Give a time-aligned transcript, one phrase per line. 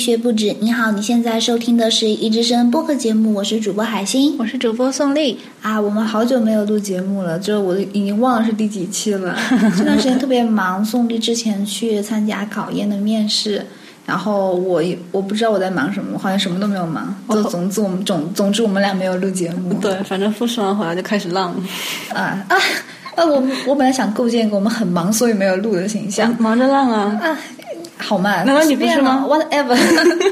[0.00, 0.56] 学不止。
[0.60, 5.38] 你好，你现在收听的是一之声播客节目，我是主播海星，我是主播宋丽。
[5.60, 9.36] 啊，我们好久没有录节目了，就我已经忘了是第几期了。
[9.76, 13.62] 这段时间特别忙，宋丽之前去参加考研的面试，
[14.06, 17.14] 然后我我不知道我在忙什么，好像什么都没有忙。
[17.28, 19.74] 就总之我们总总之我们俩没有录节目。
[19.82, 21.54] 对，反正复试完回来就开始浪。
[22.14, 22.56] 啊啊
[23.16, 23.24] 啊！
[23.26, 27.20] 我我本来想构建一个我们很忙所以没有录的形象，忙着浪啊。
[27.22, 27.38] 啊。
[28.00, 29.78] 好慢，难道你不是吗？Whatever。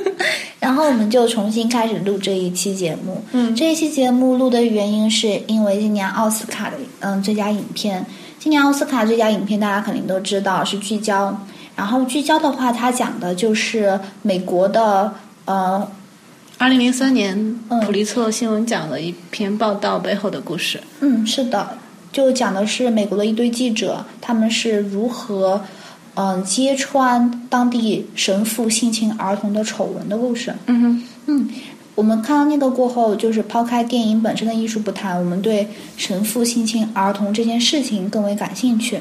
[0.59, 3.23] 然后我们就重新开始录这一期节目。
[3.33, 8.05] 嗯，这一期节目录的原因是因为今年奥斯卡的嗯最佳影片，
[8.39, 11.37] 今年奥斯卡最佳影片大家肯定都知道是聚焦。
[11.77, 15.13] 然后聚焦的话，它讲的就是美国的
[15.45, 15.89] 呃，
[16.59, 20.81] 二零零三年普利策新闻奖的一篇报道背后的故事。
[21.01, 21.79] 嗯，是的，
[22.11, 25.63] 就讲的是美国的一堆记者他们是如何。
[26.21, 30.53] 嗯，揭穿当地神父性侵儿童的丑闻的故事。
[30.67, 31.49] 嗯哼，嗯，
[31.95, 38.99] 我们看到那个过后，就是抛开电影本身的艺术不谈，我们对神父性侵儿童这件事情更为感兴趣，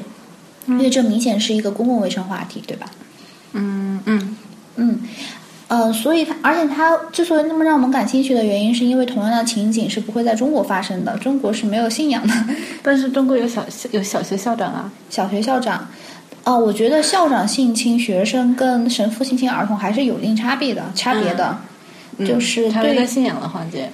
[0.68, 2.86] 因为这明显是一个公共卫生话题，对吧？
[3.52, 4.36] 嗯嗯
[4.76, 5.00] 嗯，
[5.66, 11.18] 呃，所以，而且他之所以那么让我们感兴趣的原因，是因为同样的情景是不会在中国发生的。
[11.18, 12.32] 中国是没有信仰的，
[12.80, 15.84] 但是中国有小有小学校长啊，小学校长。
[16.48, 21.58] 哦，我觉得校长性侵学生跟神父性侵儿童还是有一定差别的，差别的，
[22.20, 23.90] 就是对信仰的环节。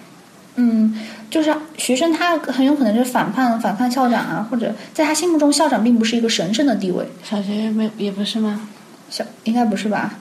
[0.55, 0.97] 嗯，
[1.29, 7.05] 就是学生他很有可能是反叛反叛校长啊，或者在他心目中校长并不是一个神圣的地位。
[7.25, 8.69] 小学没也不是吗？
[9.11, 10.15] 小应该不是吧？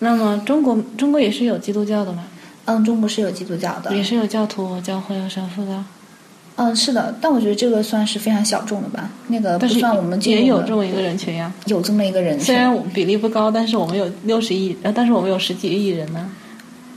[0.00, 2.24] 那么中国中国也是有基督教的吗？
[2.64, 5.84] 嗯，中国是有基督教的，也是有教徒、教会有神父的。
[6.62, 9.08] 嗯，是的，但我觉得这个算是非常小众的吧。
[9.28, 12.44] 那个不算我们也有这么一个人群呀，有这么一个人群。
[12.44, 16.30] 虽然我们比例不高，但是我们有六十亿，呃但是我们有十几亿人呢。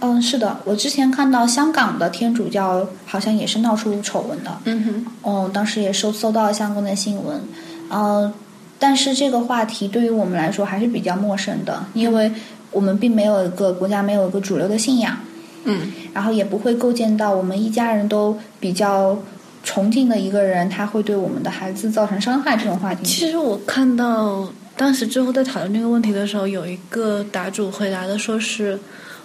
[0.02, 4.52] 嗯，是的，我之前看到香港的天主教好像也是闹出丑闻的。
[4.66, 5.06] 嗯哼。
[5.22, 7.42] 哦，当时也搜搜到相关的新闻。
[7.90, 8.34] 嗯，
[8.78, 12.30] 但是这个话题对于我们来说还是比较陌生的，因为
[12.70, 15.18] 我们并没有一个国家没有一个主流的信仰。
[15.64, 15.94] 嗯。
[16.14, 19.18] 然后也不会构建到我们一家人都比较。
[19.64, 23.06] 崇敬的一个人，他会对我们的孩子造成伤害，这种话题。
[23.06, 28.78] 其实我看到当时之后在讨论这个问题的时候，有一个答主回答的说是，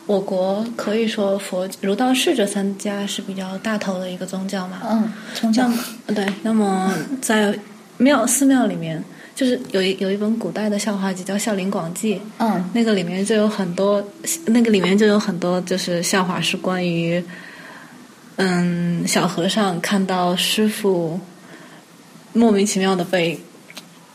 [0.06, 4.80] 我国可以说佛儒道释这三家是比较大头的一个宗教嘛。
[4.88, 5.68] 嗯，宗教。
[6.06, 7.58] 对，那么在
[7.96, 9.02] 庙寺庙里面，
[9.34, 12.14] 就是有一有一本古代的笑话集叫《笑林广记》。
[12.38, 14.00] 嗯，那个里面就有很多，
[14.46, 17.20] 那个里面就有很多就是笑话是关于。
[18.38, 21.18] 嗯，小和尚看到师傅
[22.32, 23.38] 莫名其妙的被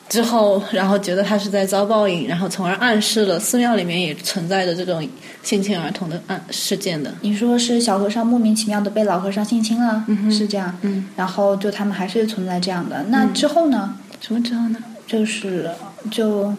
[0.10, 5.06] 之后，然后觉得他是在遭报应，然后从而暗示了寺庙里面也存在着这种
[5.42, 7.14] 性侵儿童的案事件的。
[7.22, 10.78] 你说是小和尚莫名其妙的被老和尚性侵了，是这样？
[10.82, 13.04] 嗯，然后就他们还是存在这样的。
[13.10, 13.96] 那之后呢？
[14.22, 14.80] 什么之后呢？
[15.06, 15.70] 就是
[16.10, 16.54] 就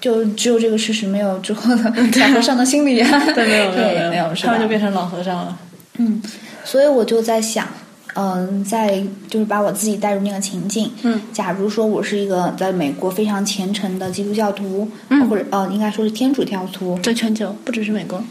[0.00, 3.02] 就只有这个事实，没有之后的 小和尚的心理。
[3.34, 5.58] 对，没有没有没有， 他们就变成老和尚了。
[5.96, 6.22] 嗯。
[6.68, 7.66] 所以我就在想，
[8.14, 10.90] 嗯，在就是把我自己带入那个情境。
[11.02, 18.22] 嗯，假如说我是一个在美国非常虔诚的基督教徒，嗯，或者呃，应该说是天主教徒，在全球不只是美国。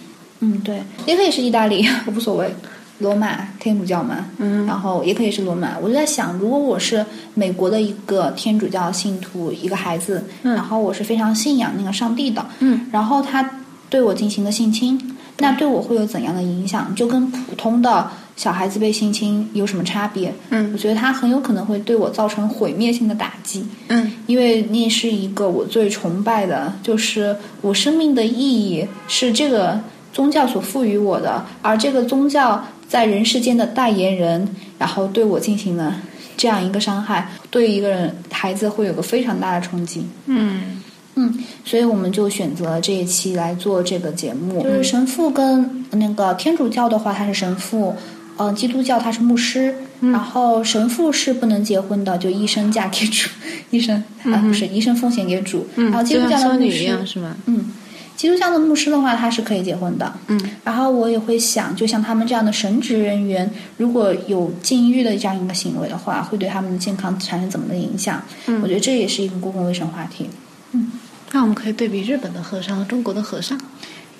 [0.41, 1.83] 嗯，对，也可以是意大利，
[2.15, 2.53] 无所谓，
[2.99, 4.27] 罗马天主教嘛。
[4.37, 5.75] 嗯，然后也可以是罗马。
[5.81, 7.03] 我就在想，如果我是
[7.33, 13.49] 美国的一个天主教信徒，一个孩子，然后我是非常信仰那个上帝的，嗯，然后他
[13.89, 16.93] 对我进行了性侵，那对我会有怎样的影响？
[16.93, 18.07] 就跟普通的。
[18.37, 20.31] 小孩子被性侵有什么差别？
[20.51, 23.65] 嗯，我觉得他很有可能会对我造成毁灭性的打击。
[23.87, 29.81] 嗯，因为那是一个我最崇拜的，就是我生命的意义是这个
[30.13, 34.47] 宗教所赋予我的，而这个宗教在人世间的代言人，
[34.77, 35.95] 然后对我进行了
[36.37, 40.05] 这样一个伤害，对一个人孩子会有个非常大的冲击。
[40.27, 40.83] 嗯
[41.15, 41.33] 嗯，
[41.65, 44.61] 所以我们就选择了这一期来做这个节目。
[44.61, 47.95] 就是神父跟那个天主教的话，他是神父。
[48.37, 53.29] 嗯，基督教他是牧师，然后神父是不能结婚的，就一生嫁给主，
[53.71, 55.67] 一生啊不是一生奉献给主。
[55.75, 57.35] 然后基督教的牧师是吗？
[57.45, 57.71] 嗯，
[58.15, 60.13] 基督教的牧师的话，他是可以结婚的。
[60.27, 68.21] 嗯，然后我也会想，就像他们这样的神职人员，如果有禁欲的这样一个行为的话，会对他们的健康产生怎么的影响？
[68.45, 70.29] 嗯，我觉得这也是一个公共卫生话题。
[70.73, 70.91] 嗯，
[71.31, 73.59] 那我们可以对比日本的和尚和中国的和尚。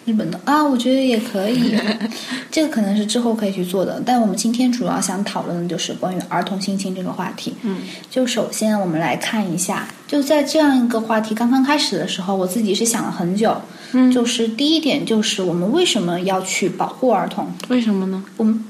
[0.08, 1.76] 日本的啊，我觉得也可以，
[2.50, 4.02] 这个可能是之后可以去做的。
[4.06, 7.54] 但我们今天主要想讨论的就是关于儿童性侵这个话题。
[7.64, 13.54] 嗯，就首先我们来看一下，就在这样一个话题刚刚开始的时候，我自己是想了很久。
[13.92, 17.46] 嗯，就是第一点就是我们为什么要去保护儿童？
[17.68, 18.24] 为什么呢？
[18.38, 18.64] 我们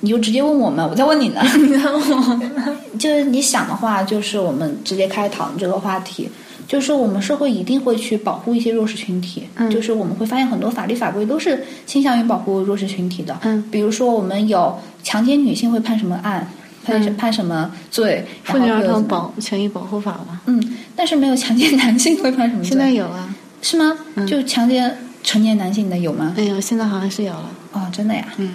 [0.00, 1.40] 你就直接问我们，我在问你呢。
[1.56, 2.40] 你在问我？
[2.98, 6.28] 就是你想的话，就是我们直接开始讨论这个话题。
[6.70, 16.46] 就是我们社会一定会去保护一些弱势群体，嗯就是我们会发现很多法律法规都是倾向于保护弱势群体的，嗯，比如说我们有强奸女性会判什么案，
[16.84, 20.40] 判、嗯判什么罪，妇女儿童保权益保护法吧？
[20.46, 20.62] 嗯，
[20.94, 22.68] 但是没有强奸男性会判什么罪？
[22.70, 23.98] 现在有啊，是吗？
[24.14, 26.34] 嗯就强奸成年男性的有吗？
[26.38, 27.50] 哎呦，现在好像是有了。
[27.72, 28.26] 哦，真的呀？
[28.36, 28.54] 嗯，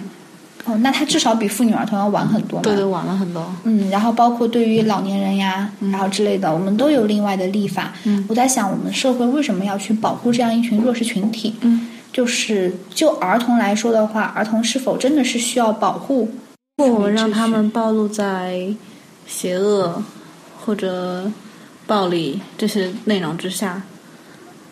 [0.66, 2.62] 哦，那他至少比妇女儿童要晚很多嘛？
[2.62, 3.46] 对对，晚了很多。
[3.64, 7.92] 嗯，然后包括对于老年人呀，然后之类的，我们都有另外的立法。
[8.04, 11.54] 嗯我在想，我们社会为什么要去保护这样一群弱势群体？
[11.60, 16.28] 嗯，就是就儿童来说的话，儿童是否真的是需要保护？
[16.78, 18.66] 如果我们让他们暴露在
[19.26, 20.02] 邪恶
[20.64, 21.30] 或者
[21.86, 23.80] 暴力这些内容之下，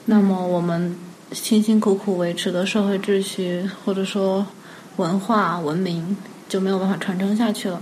[0.06, 0.96] 那么我们
[1.32, 4.44] 辛辛苦苦维持的社会秩序或者说
[4.96, 6.17] 文化文明
[6.49, 7.81] 就没有办法传承下去了。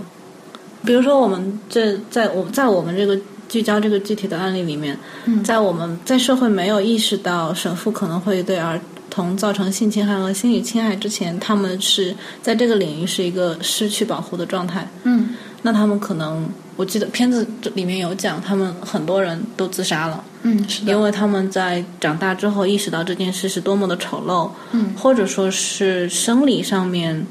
[0.85, 3.17] 比如说，我们这在我在我们这个
[3.47, 8.79] 聚焦这个具体的案例里面，嗯在我们在社会没有意识到神父可能会对儿
[9.09, 14.87] 童造成性侵害和心理侵害之前，他们是在这个领域是一个失去保护的状态。
[15.03, 15.29] 嗯
[15.61, 27.25] 那他们可能，我记得片子里面有讲，他们很多人都自杀了，嗯，是的，因为他们在长大之后意识到这件事是多么的丑陋，嗯或者说是生理上面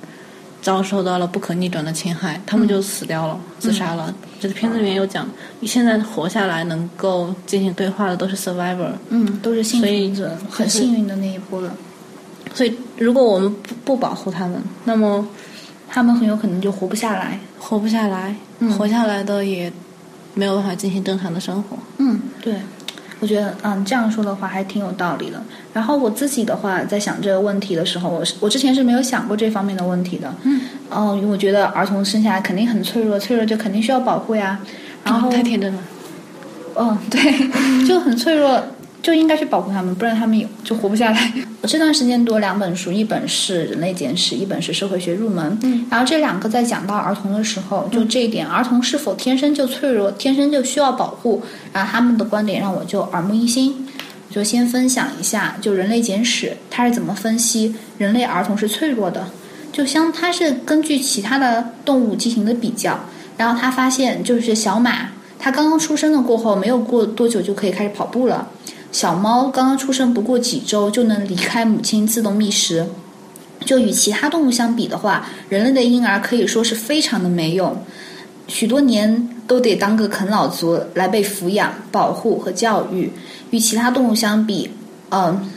[0.61, 4.15] 遭受到了不可逆转的侵害，他们就死掉了，自杀了。
[4.41, 5.29] 这个片子里面有讲，
[5.63, 11.73] 现在活下来能够进行对话的都是 survivor，嗯，都是幸运者，很幸运的那一波了。
[12.55, 15.27] 所以如果我们不不保护他们，那么
[15.93, 17.39] 他们很有可能就活不下来。
[17.61, 19.71] 活不下来，嗯活下来的也
[20.35, 21.77] 没有办法进行正常的生活。
[21.99, 22.55] 嗯，对，
[23.21, 25.41] 我觉得嗯这样说的话还挺有道理的。
[25.75, 30.35] 然后我自己的话，在想这个问题的时候，我是我之前是没有想过这方面的问题的。
[30.45, 30.61] 嗯，
[30.91, 34.59] 哦，因为我觉得儿童生下来肯定很脆弱，脆弱就肯定需要保护呀。
[35.05, 35.83] 然后，太天真了。
[36.75, 37.21] 嗯，对，
[37.87, 38.63] 就很脆弱，
[39.03, 41.33] 就应该去保护他们，不然他们有就活不下来。
[41.61, 45.53] 我这段时间读了两本书，一本是《人类简史》，一本是《社会学入门》。
[45.63, 53.89] 嗯，然后这两个在讲到儿童的时候，就这一点，儿童是否天生就脆弱，天生就需要保护，然后他们的观点让我就耳目一新。
[54.29, 59.27] 我就先分享一下，就《人类简史》它是怎么分析人类儿童是脆弱的。
[59.73, 62.99] 就相它是根据其他的动物进行的比较，
[63.37, 65.09] 然后他发现就是小马，
[65.39, 68.49] 它刚刚出生了过后，没有过多久就可以开始跑步了。
[68.93, 72.87] 小猫刚刚出生不过几周就能离开母亲自动觅食。
[73.65, 77.77] 就与其他动物相比的话，人类的婴儿可以说是非常的没用，
[78.49, 83.11] 许多年都得当个啃老族来被抚养、保护和教育。
[83.51, 84.69] 与其他动物相比，
[85.11, 85.49] 嗯，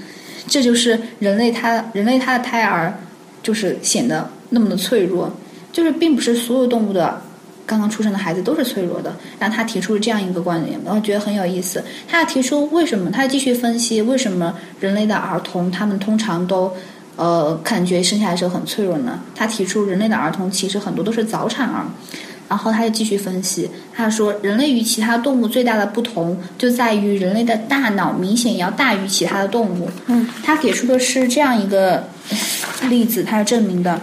[0.48, 2.94] 这就是人类它人类它的胎儿
[3.42, 5.32] 就是显得那么的脆弱，
[5.74, 7.20] 就是并不是所有动物的
[7.66, 9.16] 刚刚出生的孩子都是脆弱的。
[9.40, 11.84] 然后他提出了这样一个观点，我觉得很有意思。
[12.08, 13.12] 他提出为什么？
[13.12, 16.72] 他继续分析为什么人类的儿童他们通常都
[17.16, 19.20] 呃感觉生下来的时候很脆弱呢？
[19.34, 21.86] 他提出人类的儿童其实很多都是早产儿。
[22.48, 29.90] 然后他就继续分析，他说人类与其他动物最大的不同就在于人类的大脑明显要大于其他的动物。
[30.06, 32.08] 嗯，他给出的是这样一个
[32.88, 34.00] 例子，他是证明的。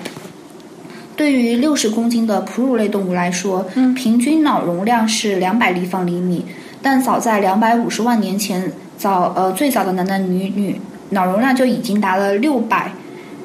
[1.23, 6.45] 对于六十公斤的哺乳类动物来说，嗯平均脑容量是两百立方厘米，
[6.83, 12.91] 但早在两百五十万年前，早呃最早的男男女女脑容量就已经达了六百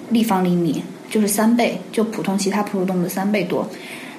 [0.10, 3.69] 立方厘米，就是三倍，就普通其他哺乳动物的三倍多。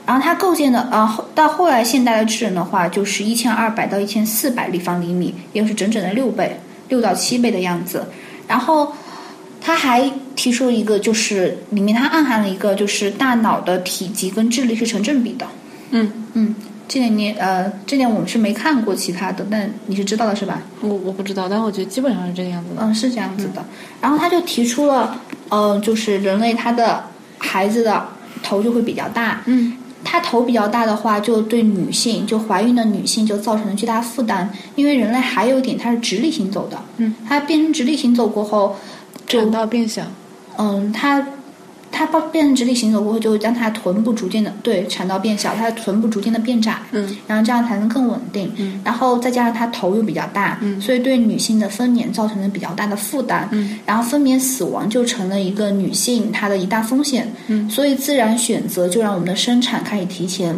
[0.06, 6.56] 然后它构建的，呃，后到后来现代的智人的话，就是一千二百到一千四百立方厘米，也就是整整的六倍，
[6.90, 8.06] 六到七倍的样子。
[8.46, 8.92] 然后
[9.60, 10.08] 它还
[10.38, 15.44] 提出一个，就是里面它暗含了一个，就是大脑的体积跟智力是成正比的。
[15.90, 16.54] 嗯嗯，
[16.86, 20.62] 这点你呃，这点我们是没看过其他的，但你是知道的是吧？
[20.80, 22.82] 我我不知道，但我觉得基本上是这个样子的。
[22.82, 23.64] 嗯，是这样子的。
[24.00, 27.02] 然后他就提出了，呃，就是人类他的
[27.38, 28.06] 孩子的
[28.40, 34.48] 头就会比较大，嗯他头比较大的话，就对女性，就怀孕的女性就造成了巨大负担。
[34.76, 38.76] 因为人类还有一点，它是直立行走的，嗯，它变成直立行走过后，
[39.26, 40.02] 就产道变小。
[40.58, 41.26] 嗯，它
[41.90, 60.54] 它到变成直立行走过后，就会将它臀部逐渐的对产道变小，它的臀部逐渐的变窄，嗯，然后这样才能更稳定，嗯，然后再加上它头又比较大，嗯，所以对女性的分娩造成了比较大的负担，嗯，然后分娩死亡就成了一个女性她的一大风险，嗯，所以自然选择就让我们的生产开始提前。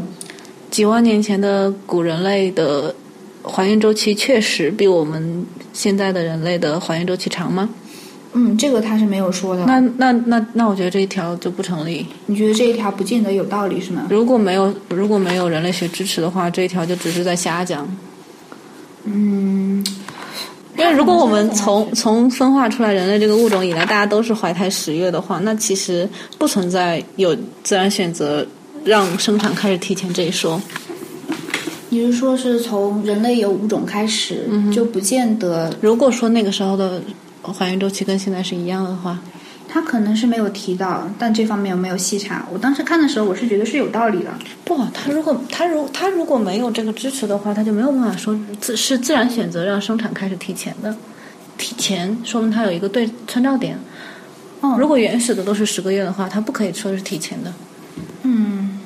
[0.71, 2.95] 几万年前的古人类的
[3.43, 7.69] 怀孕周期确实比我们现在的人类的怀孕周期长吗？
[8.33, 9.65] 嗯，这个他是没有说的。
[9.67, 12.07] 那那那那，我觉得这一条就不成立。
[12.27, 14.07] 你觉得这一条不见得有道理是吗？
[14.09, 17.89] 如果没有如果没有人类学支持的话，这一条就只是在瞎讲。
[19.05, 19.85] 嗯，
[20.79, 26.09] 因为如果我们从从分化出来人类这个物种以来，大家都是怀胎十月的话，那其实
[26.39, 28.47] 不存在有自然选择
[28.85, 30.61] 让生产开始提前这一说。
[31.89, 35.75] 你是说是从人类有物种开始，就不见得？
[35.81, 37.03] 如果说那个时候的
[37.53, 39.19] 怀孕周期跟现在是一样的话，
[39.69, 42.45] 他可能是没有提到，但这方面我没有细查。
[42.53, 44.31] 我当时看的时候，我是觉得是有道理的。
[44.65, 50.95] 不，他如果他如他如果没有这个支持的话，他就没有办法说自是自然选择让生产开始提前的，
[51.57, 53.79] 提前说明他有一个对参照点。
[54.61, 57.53] 哦，如果原始的都是十个月的话，他不可以说是提前的。
[58.25, 58.81] 嗯，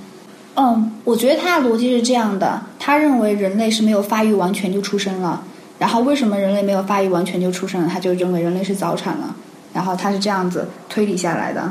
[0.55, 5.43] 嗯，我觉得他的逻辑是这样的：他认为人类是没有发育完全就出生了，
[5.85, 7.87] 然后为什么人类没有发育完全就出生了？
[7.87, 9.37] 他就认为人类是早产了，
[9.75, 11.71] 然后他是这样子推理下来的。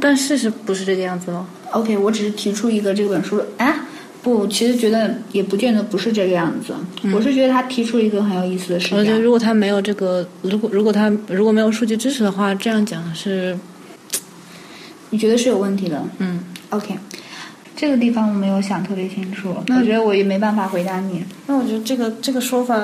[0.00, 1.46] 但事实不是这个样子哦。
[1.70, 3.86] OK，我只是提出一个这本书啊，
[4.24, 6.74] 不，其实觉得也不见得不是这个样子。
[7.14, 9.20] 我是觉得他提出了一个很有意思的事情我觉得。
[9.20, 13.56] 如果他没有这个，如果如果他如果没有数据支持的话，这样讲是
[15.10, 16.40] 你觉得是有问题的嗯。
[16.70, 16.98] ？OK，
[17.76, 22.76] 这个地方我没有想特别清楚，那我觉得我也没办法回答你，那我觉得这个这个说法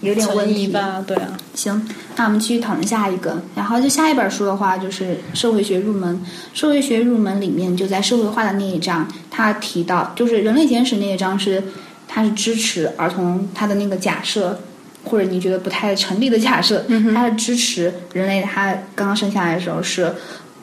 [0.00, 0.68] 有点问题。
[0.68, 1.02] 吧？
[1.06, 1.28] 对啊。
[1.54, 3.40] 行，那我们继续讨论下一个。
[3.54, 6.14] 然后就下一本书的话，就是《社会学入门》。
[6.52, 11.62] 社会学入门里面就在社会化的那一章，他提到就是人类简史那一章是，
[12.08, 14.58] 他是支持儿童他的那个假设，
[15.04, 16.84] 或者你觉得不太成立的假设，
[17.14, 20.12] 他是支持人类他刚刚生下来的时候是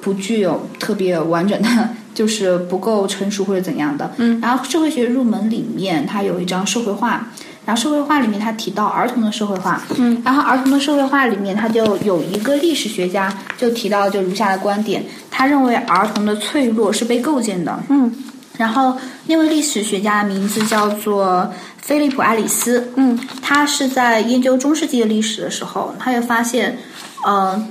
[0.01, 4.11] 不具有特别完整的，就是不够成熟或者怎样的。
[4.17, 7.31] 嗯，然后社会学入门里面它有一章社会化。
[7.63, 18.12] 然后社会化里面，他提到儿童的社会化，嗯，然后儿童的社会化里面，他就有一个历史学家就提到就如下的观点，他认为儿童的脆弱是被构建的，嗯，
[18.58, 26.75] 然后那位历史学家的名字叫做菲利普·爱丽丝，嗯，他是在研究中世纪的历史的时候，他就发现，
[27.24, 27.63] 呃，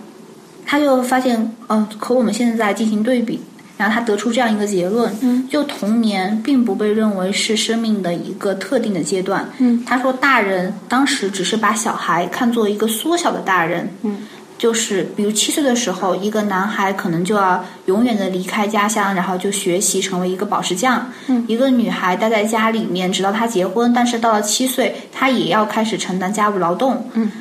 [0.65, 3.41] 他就发现，呃，和我们现在进行对比。
[3.81, 14.19] 然后他得出这样一个结论，嗯，就童年并不被认为是生命的一个特定的阶段，嗯，他说大人当时只是把小孩看作一个缩小的大人，嗯，
[14.59, 27.33] 就是比如七岁的时候，一个男孩可能就要永远的离开家乡，然后就学习成为一个宝石匠，嗯，一个女孩待在家里面直到她结婚，但是到了七岁，她也要开始承担家务劳动，嗯。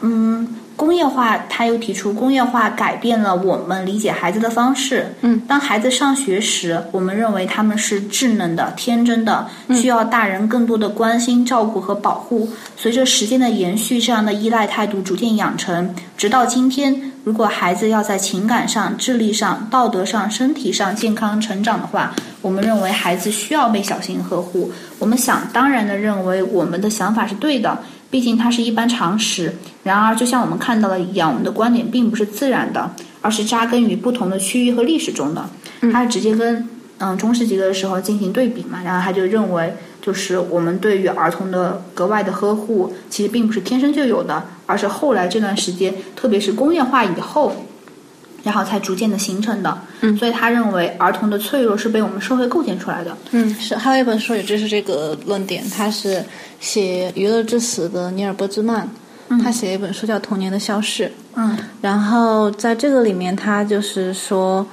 [0.00, 0.48] 嗯。
[0.78, 5.12] 工业化，他又提出工业化改变了我们理解孩子的方式。
[5.22, 12.48] 嗯，当孩子上学时，我们认为他们是稚嫩的、天真的，嗯需要大人更多的关心、照顾和保护。
[12.76, 17.12] 随着时间的延续，这样的依赖态度逐渐养成，直到今天。
[17.24, 24.72] 如果孩子要在情感上、智力上、道德上、身体上健康成长的话，我们认为孩子需要被小心呵护。
[24.98, 27.76] 我们想当然的认为我们的想法是对的。
[28.10, 29.54] 毕竟它是一般常识。
[29.84, 35.48] 然而，就像我们看到的一样，我们的观点并不是自然的，而是扎根于不同的区域和历史中的。
[35.92, 38.80] 他是直接跟嗯中世纪的时候进行对比嘛。
[38.84, 47.52] 然后他就认为，就是我们对于儿童的格外的呵护，其实并不是天生就有的，而是后来这段时间，特别是工业化以后。
[48.44, 56.24] 然后才逐渐的形成的，嗯，所以他认为儿童的脆弱是被我们社会构建出来的，嗯，是还有一本书也支持这个论点，他是
[56.60, 58.88] 写《娱乐至死》的尼尔波兹曼，
[59.42, 61.04] 他写了一本书叫《童年的消逝》，
[61.34, 64.66] 嗯，然后在这个里面，他就是说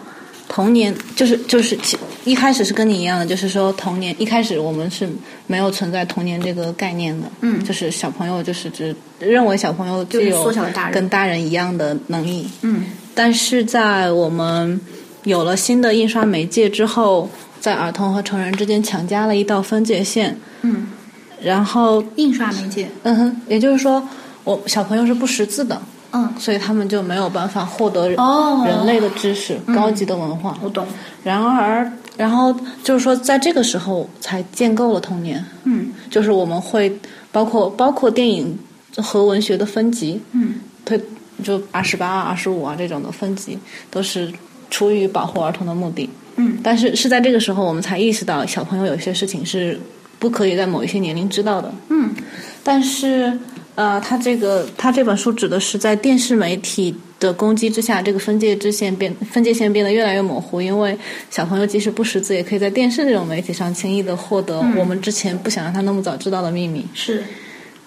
[0.47, 5.07] 童年就是就是其一开始是跟你一样的，就是说童年一开始我们是
[5.47, 12.85] 没有存在童年这个概念的，嗯就是小朋友就是只认为小朋友具有缩小的大人跟大人一样的能力，嗯。
[13.13, 14.79] 但是在我们
[15.23, 17.29] 有了新的印刷媒介之后，
[17.61, 20.87] 在儿童和成人之间强加了一道分界线，嗯，
[21.41, 24.05] 然后印刷媒介，嗯哼，也就是说，
[24.43, 25.81] 我小朋友是不识字的，
[26.11, 28.63] 嗯，所以他们就没有办法获得哦。
[28.65, 30.57] 人类的知识、高级的文化。
[30.61, 30.85] 我懂，
[31.23, 35.91] 然而，然后就是说，在这个时候才建构了童年，嗯。
[36.09, 36.97] 就是我们会
[37.31, 38.57] 包括包括电影
[38.97, 40.55] 和文学的分级，嗯。
[40.85, 40.99] 推
[41.43, 43.57] 就二十八、二十五啊这种的分级，
[43.89, 44.31] 都是
[44.69, 46.09] 出于保护儿童的目的。
[46.37, 49.79] 嗯，但是是在这个时候，我们才意识到小朋友有些事情是
[50.19, 51.73] 不可以在某一些年龄知道的。
[51.89, 52.13] 嗯，
[52.63, 53.37] 但是
[53.75, 60.97] 呃，他这个他这本书指的是在电视媒体的攻击之下，这个分界之线变分界线变得越来越模糊，因为
[61.29, 66.85] 小朋友即使不识字，也可以在电视这种媒体上轻易的获得我们之前不想让他那么早知道的秘密。
[66.93, 67.23] 是。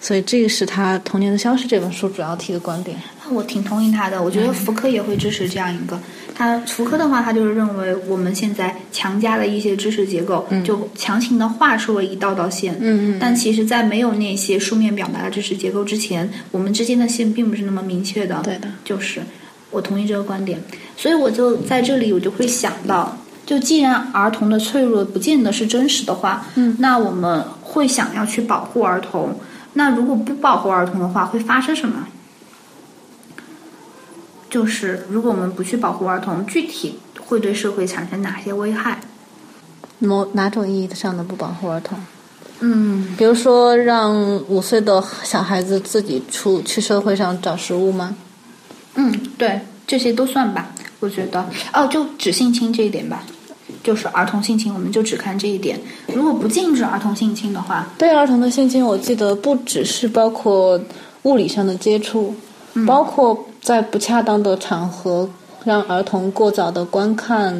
[0.01, 2.95] 所以这个是他《童年的消失》这本书主要提的观点。
[3.31, 5.99] 我挺同意他的，我觉得福柯也会支持这样一个。
[6.39, 12.77] 他福柯的话，他就是认为我们现在强加的一些知识结构，就强行的画出了一道道线。
[12.79, 13.17] 嗯嗯。
[13.19, 18.39] 但其实，在没有那些书面表达的知识结构之前，我们之间的线并不是那么明确的。
[18.41, 18.69] 对的。
[18.85, 19.21] 就是
[19.69, 20.57] 我同意这个观点，
[20.95, 29.37] 所以我就在这里，我就会想到，就既然儿童的脆弱不见得是真实的话，嗯，那我们会想要去保护儿童。
[29.73, 32.07] 那如果不保护儿童的话，会发生什么？
[34.49, 38.99] 就是如果我们不去保护儿童，具体会对社会产生哪些危害？
[39.99, 41.99] 某哪种意义上的不保护儿童？
[42.61, 44.13] 嗯，比如说让
[44.49, 48.15] 五岁的小孩子自己出去社会上找食物吗？
[48.95, 50.69] 嗯，对，这些都算吧。
[50.99, 53.23] 我觉得哦，就只性侵这一点吧。
[53.83, 55.79] 就是儿童性侵，我们就只看这一点。
[56.13, 60.79] 如果不禁止儿童性侵的话，对儿童的性侵，我记得不只是包括
[61.23, 62.35] 物理上的接触，
[62.85, 65.29] 包括在不恰当的场合
[65.63, 67.55] 让儿童过早的观看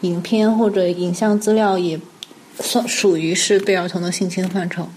[0.00, 1.98] 影片或者影像资料，也
[2.60, 4.88] 算属于是对儿童的性侵范畴。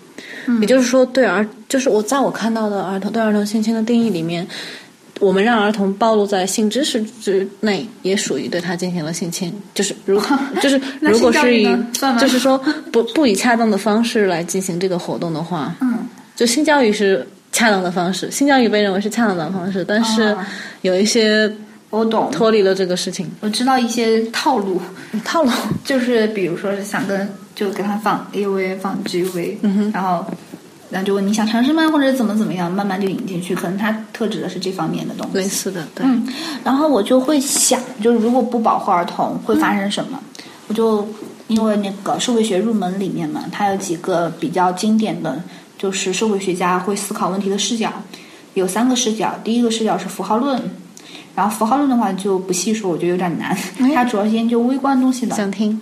[0.62, 4.48] 也就是说，对儿就是我在我看到的儿童对儿童性侵的定义里面。
[5.20, 9.51] 我们让儿童暴露在性知识之内，也属于对他进行了性侵。
[9.74, 10.22] 就是如
[10.62, 11.68] 就是如果是以
[12.20, 12.56] 就是说
[12.92, 17.27] 不不以恰当的方式来进行这个活动的话，嗯，就性教育是
[17.58, 20.36] 恰当的方式，性教育被认为是恰当的方式，但是
[20.82, 21.52] 有一些
[21.90, 23.28] 我懂脱离了这个事情。
[23.40, 24.80] 我知道一些套路，
[25.26, 25.52] 套路
[25.84, 30.24] 就是比如说是想跟就给他放 A V 放 G V，嗯哼，然后。
[30.90, 35.38] 然后就问你想尝试吗，或者怎么怎么样，慢慢就引进去，可能他特指的是这方面的东西。
[35.38, 36.06] 类似的，对。
[36.06, 36.26] 嗯，
[36.64, 40.18] 然后我就会想，就是如果不保护儿童会发生什么？
[40.70, 41.06] 我就
[41.48, 45.38] 因为那个社会学入门里面嘛，它有几个比较经典的，
[45.78, 47.92] 就是社会学家会思考问题的视角，
[48.56, 49.40] 有三个视角。
[49.44, 50.62] 第一个视角是符号论，
[51.36, 53.56] 然后符号论的话就不细说，我觉得有点难。
[53.94, 55.36] 它主要是研究微观东西的。
[55.36, 55.80] 想听？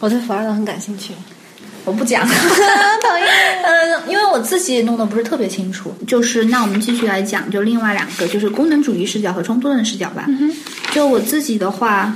[0.00, 1.12] 我对符号论很感兴趣。
[1.84, 3.26] 我不讲， 讨厌。
[3.64, 5.90] 嗯，因为我自己也弄得不是特别清楚。
[6.06, 10.26] 就是那我们继续来讲，就另外两个，就是功能主义视角和冲突论视角吧。
[10.28, 10.54] 嗯
[10.92, 12.14] 就我自己的话，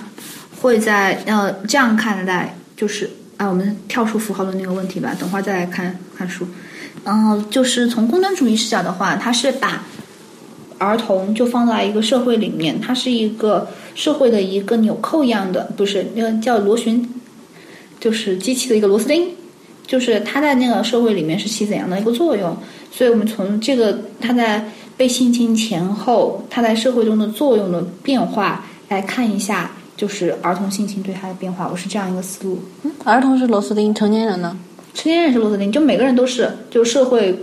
[0.61, 6.47] 会在呃这样看待，就是啊，我们跳出符号论那个问题吧，等会儿再来看看书。
[7.05, 9.85] 嗯，就是从功能主义视角的话，它是把
[10.79, 17.09] 儿童就放在一个社会里面，它是一个社会的一个纽扣一样的，不是那个叫螺旋，
[18.01, 19.29] 就是机器的一个螺丝钉。
[19.85, 22.57] 就是他在那个社会里面是起怎样的一个作用，
[22.91, 24.65] 所以我们从这个他在
[24.97, 31.69] 被性侵前后，他在社会中的作用的变化来看一下，就是儿童性侵对他的变化。
[31.71, 32.61] 我是这样一个思路。
[32.85, 34.57] 嗯儿童是螺丝钉，成年人呢？
[35.03, 37.37] 成年人是螺丝钉，就每个人都是，就社会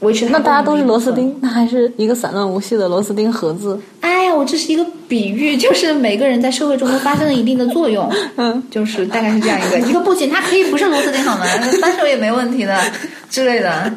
[0.00, 0.26] 维持。
[0.30, 3.78] 那大家都是螺丝钉，那还是一个散乱无序的螺丝钉盒子。
[4.00, 8.10] 哎呀，我这是一个比喻，就是每个人在社会中都发生了一定的作用。
[8.36, 11.44] 嗯，就是大概是这样一个一个部件，它可以不是螺丝钉好吗？
[11.82, 12.80] 扳手也没问题的
[13.28, 13.92] 之类的。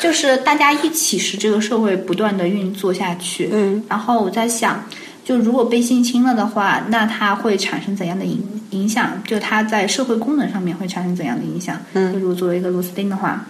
[0.00, 3.50] 就是大家一起使这个社会不断的运作下去。
[3.52, 4.82] 嗯，然后我在想，
[5.28, 9.22] 就如果被性侵了的话，那它会产生怎样的影影响？
[9.26, 11.78] 就它在社会功能上面会产生怎样的影响？
[11.92, 13.46] 嗯，就如果作为一个螺丝钉的话，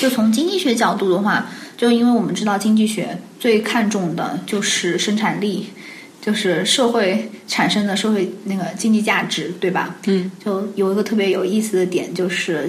[0.00, 1.46] 就从经济学角度的话。
[1.76, 5.68] 就因为我们知道经济学最看重的就是生产力，
[6.20, 9.94] 就是社会产生的社会那个经济价值，对吧？
[10.06, 12.68] 嗯，就有一个特别有意思的点，就是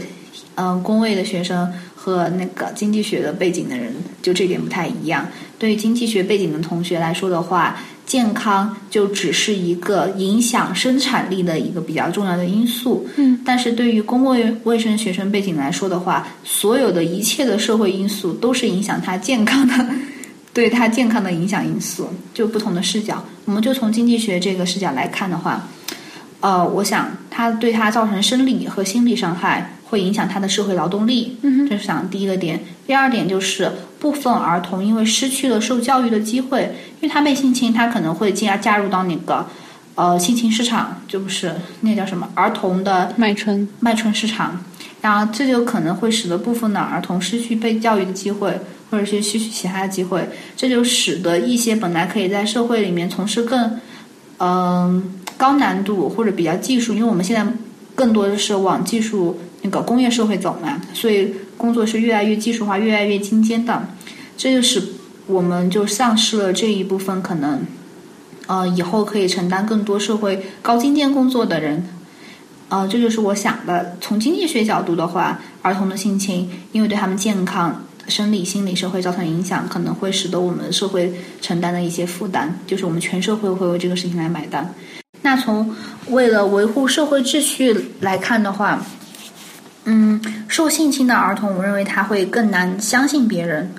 [0.56, 5.28] 嗯，工位的学生和那个经济学的背景的人，就这点不太一样。
[5.60, 7.78] 对于经济学背景的同学来说的话，
[8.12, 13.08] 健康就只是一个影响生产力的一个比较重要的因素。
[13.16, 19.74] 嗯，但是对于公共卫生学生背景来说的话，所有的一切的社会因素都是影响他健康的，
[20.52, 22.10] 对他健康的影响因素。
[22.34, 25.66] 就不同的视角，我们就从经济学这个视角来看的话，
[26.42, 29.78] 呃，我想它对他造成生理和心理伤害。
[29.92, 32.58] 会影响他的社会劳动力，嗯这是想第一个点。
[32.88, 33.70] 第二点就是
[34.02, 36.64] 部分儿童因为失去了受教育的机会，
[37.00, 39.46] 因为他被性侵，他可能会进而加入到那个
[39.94, 44.60] 呃性侵市场，就不是那叫什么儿童的卖春卖春市场，
[45.02, 48.60] 然后这就可能会使得部分的儿童失去被教育的机会，
[48.90, 53.80] 或者是失去其他的机会，这就使得一些本来可以在社会里面从事更
[54.40, 57.46] 嗯高难度或者比较技术，因为我们现在
[57.94, 63.88] 更多的是往技术那个工业社会走嘛，所以工作是越来越技术化、越来越精尖的，
[64.38, 64.82] 这就使
[65.28, 67.62] 我们就丧失了这一部分可能，
[68.48, 71.88] 呃，以后可以承担更多社会高精尖工作的人。
[72.70, 73.98] 呃，这就是我想的。
[74.00, 84.74] 从经济学角度的话，儿童的性侵，因为对他们健康、生理、心理、社会造成影响，可能会使得我们社会承担的一些负担，就是我们全社会会为这个事情来买单。
[85.22, 85.76] 那从
[86.08, 88.82] 为了维护社会秩序来看的话，
[89.86, 93.72] 嗯，受性侵的儿童，我认为他会更难相信别人。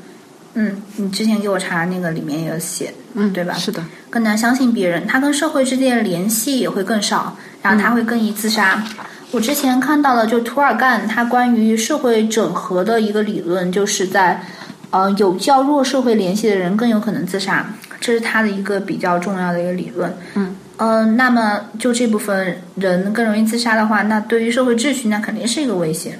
[0.54, 3.54] 嗯，你之前给我查那个里面也有写，嗯，对吧？
[3.54, 7.36] 是的，更难相信别人，他跟社会之间的联系也会更少。
[7.62, 8.82] 然后他会更易自杀。
[9.30, 14.42] 我之前看到了，就图尔干他关于社会整合的一个理论，就是在
[14.90, 17.64] 呃有较弱社会联系的人更有可能自杀，
[18.00, 20.12] 这是他的一个比较重要的一个理论。
[20.34, 26.18] 嗯嗯，那么就这部分人更容易自杀的话，那对于社会秩序那肯定是一个威胁。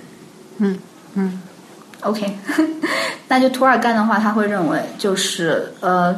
[0.59, 0.79] 嗯
[1.15, 1.41] 嗯
[2.01, 2.37] ，OK，
[3.29, 6.17] 那就涂尔干的话，他会认为就是呃。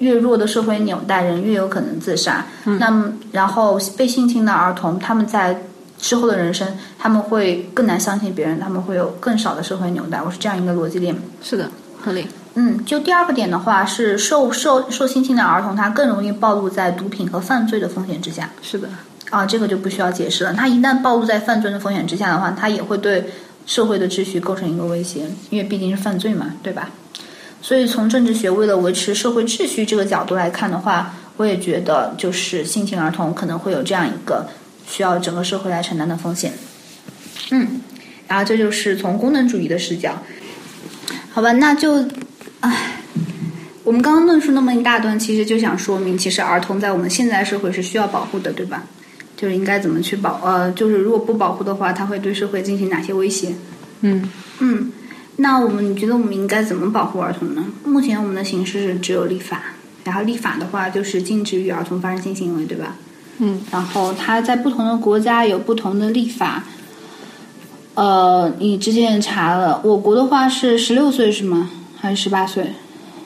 [0.00, 2.44] 越弱的社会纽带，人越有可能自杀。
[2.78, 5.58] 那么，然后被性侵的儿童，他们在
[5.96, 6.68] 之后的人生，
[6.98, 10.20] 他们会更难相信别人，他们会有更少的社会纽带。
[10.20, 11.16] 我是这样一个逻辑链。
[11.42, 12.28] 是的，合理。
[12.58, 18.50] 嗯，就第二个点的话，是受受受性侵的儿童，他更容易暴露在毒品和犯罪的风险之下。
[18.62, 18.88] 是的。
[19.30, 20.54] 啊，这个就不需要解释了。
[20.54, 23.24] 他一旦暴露在犯罪的风险之下的话，他也会对
[23.66, 26.90] 社会的秩序构成一个威胁，因为毕竟是犯罪嘛，对吧？
[27.60, 34.46] 所以，从政治学为了维持社会秩序这个角度来看的话，我也觉得就是性侵儿童可能会有这样一个
[34.86, 36.52] 需要整个社会来承担的风险。
[37.50, 37.80] 嗯，
[38.28, 40.16] 然后这就是从功能主义的视角。
[41.32, 42.06] 好吧，那就
[42.66, 43.00] 唉，
[43.84, 48.82] 我们刚刚论述那么一大段，其实就想说明，其实儿童在我们现在社会是需要保护的，对吧？
[49.36, 53.54] 就是应该怎么去保呃，就是如果不保护的话，他会对社会进行哪些威胁？
[54.00, 54.90] 嗯嗯。
[55.36, 57.64] 那我们你觉得我们应该怎么保护儿童呢？
[57.84, 59.62] 目前我们的形式是只有立法，
[60.02, 62.96] 然后立法的话就是禁止与儿童发生性行为，对吧？
[63.38, 63.60] 嗯。
[63.70, 66.64] 然后它在不同的国家有不同的立法。
[67.94, 71.70] 呃，你之前查了，我国的话是十六岁是吗？
[71.96, 72.64] 还是十八岁？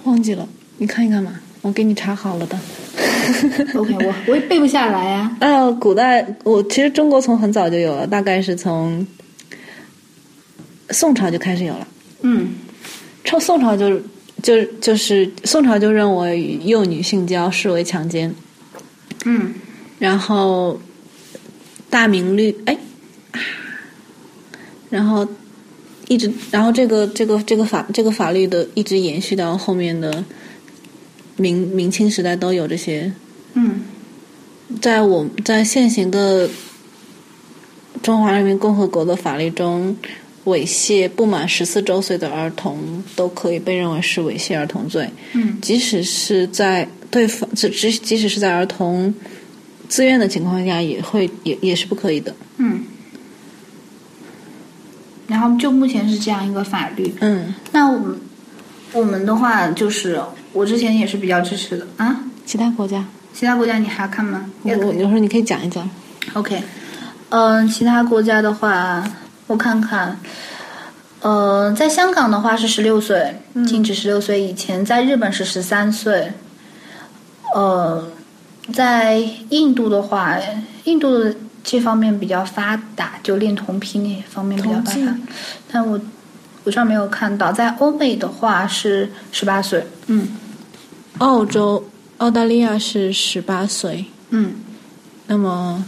[0.04, 2.59] 忘记了，你看一看嘛，我给你查好了的。
[3.74, 5.37] OK，我我也背不下来呀。
[5.40, 9.06] 呃，古代我其实中国从很早就有了，大概是从
[10.90, 11.87] 宋朝就开始有了。
[12.22, 12.54] 嗯，
[13.24, 14.00] 从宋朝就
[14.42, 18.35] 就就是宋朝就认为幼女性交视为强奸，
[19.26, 19.54] 嗯，
[19.98, 20.80] 然后
[21.88, 22.76] 大明律哎，
[24.88, 25.26] 然后
[26.11, 30.25] 一直然后这个这个这个法这个法律的一直延续到后面的
[31.37, 33.12] 明明清时代都有这些，
[33.55, 33.81] 嗯，
[34.83, 36.51] 在我在现行的
[38.03, 39.96] 中华人民共和国的法律中。
[40.46, 45.07] 猥亵不满十四周岁的儿童都可以被认为是猥亵儿童罪。
[45.35, 49.14] 嗯，即使是在对方即即即使是在儿童
[49.87, 52.35] 自愿的情况下，也会也也是不可以的。
[52.57, 52.83] 嗯，
[55.40, 57.14] 然后就目前是这样一个法律。
[57.20, 58.20] 嗯，那我们
[58.92, 60.20] 我们的话就是
[60.53, 62.14] 我之前也是比较支持的啊。
[62.44, 64.44] 其他国家，其他国家你还要看吗？
[64.64, 65.88] 我有时候你可以讲一讲。
[66.35, 66.62] OK，
[67.31, 69.03] 嗯，其他国家的话。
[69.46, 70.16] 我看看，
[71.22, 73.35] 呃，在香港的话是十六岁，
[73.66, 76.31] 禁止十六岁以前；在日本是十三岁。
[77.53, 78.07] 呃，
[78.72, 79.16] 在
[79.48, 80.38] 印度的话，
[80.85, 85.16] 印度的这方面比较发达，就恋童癖那方面比较发达。
[85.70, 86.01] 但我
[86.64, 89.87] 我这儿没有看到，在欧美的话是十八岁。
[90.07, 90.29] 嗯，
[91.18, 91.85] 澳洲、
[92.18, 94.05] 澳大利亚是十八岁。
[94.31, 94.55] 嗯，
[95.27, 95.85] 那么。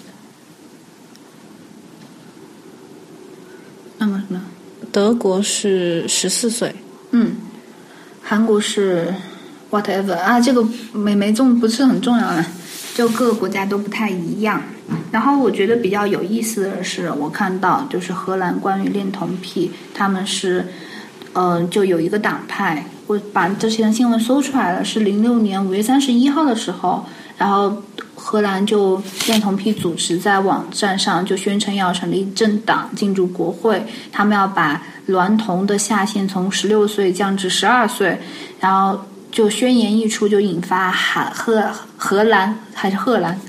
[3.98, 4.42] 那么什么？
[4.90, 6.74] 德国是十四岁。
[7.12, 7.36] 嗯，
[8.20, 9.14] 韩国是
[9.70, 12.44] whatever 啊，这个没没重不是很重要的，
[12.94, 14.62] 就各个国家都不太一样。
[15.10, 20.66] 然后我觉得比较有意思的是，我看到就是荷兰关于恋童癖，他们是
[21.32, 27.04] 呃就有一个党派，我把这些新闻搜出来了，是零六年五月三十一号的时候，
[27.36, 27.82] 然后。
[28.14, 38.16] 荷兰就恋童癖组织在网站上就宣称要成立政党进入国会，他们要把娈童的下限从十六岁降至十二岁，
[38.60, 39.00] 然后
[39.32, 43.40] 就宣言一出就引发海荷荷兰还是荷兰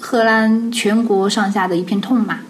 [0.00, 2.40] 荷兰全国上下的一片痛骂。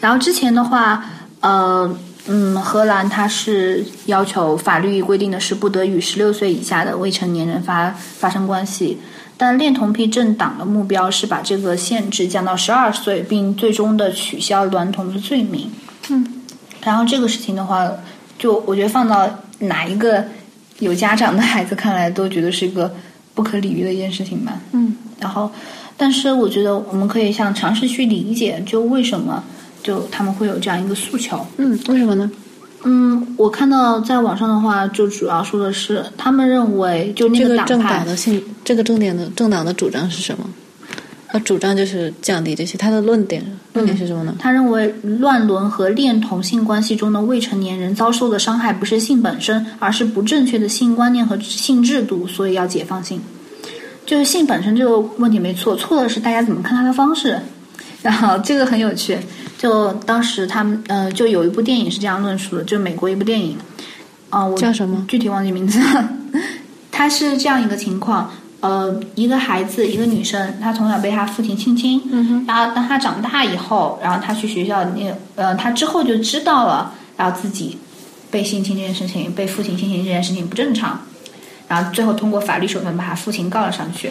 [0.00, 1.04] 然后之前的话，
[1.40, 8.98] 呃，嗯，荷兰它是要求法律规定的是不得与十六岁以下的未成年人发发生关系，
[9.36, 15.68] 但恋童癖政党的目标是把这个限制降到十二岁，并最终的取消娈童的罪名。
[16.10, 16.24] 嗯，
[16.84, 17.90] 然后这个事情的话，
[18.38, 20.24] 就我觉得放到哪一个
[20.78, 22.92] 有家长的孩子看来，都觉得是一个
[23.34, 24.60] 不可理喻的一件事情吧。
[24.72, 25.50] 嗯，然后，
[25.96, 29.42] 但是我觉得我们可以像尝试去理解，就为什么
[29.82, 31.44] 就他们会有这样一个诉求。
[31.56, 32.30] 嗯，为什么呢？
[32.84, 40.48] 嗯，我看到在网上的话，就主要说的是，他们认为就那这个政党派党的性，这个政点的政党的主张是什么？
[41.30, 44.34] 他主张就是降低这些，他的论点论点是什么呢？
[44.38, 53.20] 他认为乱伦和恋同性关系中的未成年人遭受的伤害不是性本身，而是不正确的性观念和性制度，所以要解放性。
[54.06, 57.38] 就是性本身这个问题没错，错的是大家怎么看他的方式。
[58.00, 59.18] 然后这个很有趣，
[59.58, 63.58] 就当时他们呃，就有一部电影是这样论述的，就美国一部电影，
[64.30, 65.04] 啊、我叫什么？
[65.08, 66.08] 具体忘记名字了。
[66.92, 72.02] 他是这样一个情况，呃，一个孩子，一个女生，她从小被她父亲性侵，
[72.46, 77.78] 然后当她长大以后，然后她去学校，那呃，她之后就知道了，然后自己
[78.30, 81.00] 被性侵这件事情，被父亲性侵这件事情不正常，
[81.68, 84.10] 然后最后通过法律手段把她父亲告了上去。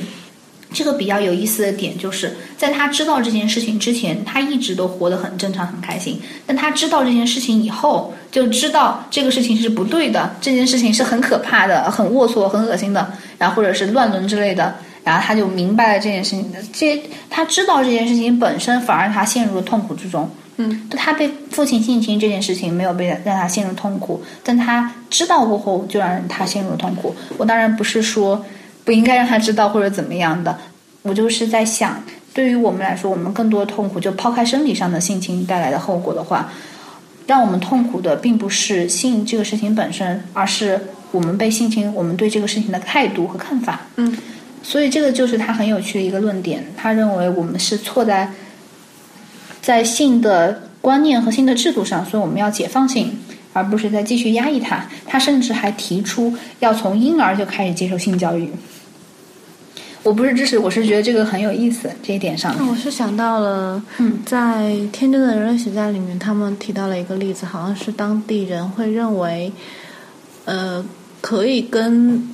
[0.73, 6.19] 这个比较有意思的点就是在他知道这件事情之前，他一直都活得很正常、很开心。
[6.45, 14.75] 但他知道这件事情以后，就知道这个事情是不对的，这件事情是很可怕的、很龌龊、很恶心的，然后或者是乱伦之类的。
[15.03, 20.29] 然后他就明白了这件事情的，这他知道这件事情本身反而让他陷入了痛苦之中。
[20.57, 27.15] 嗯，他被父亲性侵这件事情没有被让他陷入痛苦，但他知道过后就让他陷入了痛苦。
[27.37, 28.43] 我当然不是说
[28.87, 30.57] 不应该让他知道或者怎么样的，
[31.01, 32.01] 我就是在想，
[32.33, 36.49] 对于我们来说，我们更多的痛苦就抛开生理上的性侵带来的后果的话，
[37.25, 40.79] 让我们痛苦的并不是性这个事情本身，而是
[41.11, 43.81] 我们被性侵，我们对这个事情的态度和看法。
[43.97, 44.17] 嗯，
[44.63, 48.31] 所以这个就是他很有趣的一个论点，他认为我们是错在
[49.61, 53.17] 在性的观念和性的制度上，所以我们要解放性，
[53.51, 54.85] 而不是再继续压抑它。
[55.05, 58.49] 他甚至还提出要从婴儿就开始接受性教育。
[60.07, 62.63] 我不是支持，我是觉得这个很有意思这一点上面。
[62.63, 69.51] 那我是想到了，嗯在《天真的人类学家》里面，他们提到了一个例子，好像是当地人会认为，
[70.45, 70.85] 呃，
[71.19, 72.25] 可以跟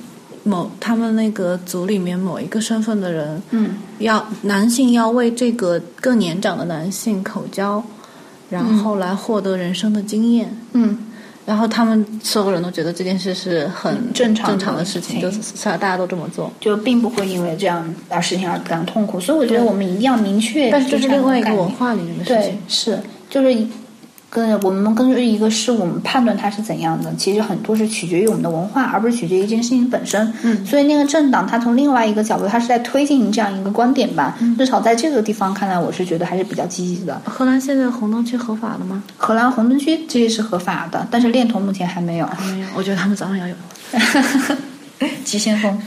[0.44, 7.82] 某他们那个组里面某一个身份的人，嗯要男性要为这个更年长的男性口交，
[8.50, 10.56] 然后来获得人生的经验。
[10.74, 10.96] 嗯
[11.46, 16.50] 然后他们所有人都觉得这件事是很正常的正常的事情，情就是大家都这么做。
[16.60, 20.70] 就并不会因为这样而事情而感到痛苦，所以我觉得我们一定要明确。
[20.70, 23.66] 但是这是另外一个文化里面的事对情。，是就是
[24.34, 30.34] 跟我们根据一个事物，我们判断它是怎样的，其实很多是取决于我们的文化，而不是取决于一件事情本身。
[30.42, 34.36] 嗯所以那个政党，它从另外一个角度，它是在推进这样一个观点吧。
[34.40, 37.22] 嗯至少在这个地方看来，我是觉得还是比较积极的。
[37.24, 39.04] 荷兰现在红灯区合法了吗？
[39.16, 42.26] 荷兰红灯区这些是合法的，但是恋童目前还没有。
[42.26, 43.54] 还没有，我觉得他们早晚要有。
[45.24, 45.80] 急先锋。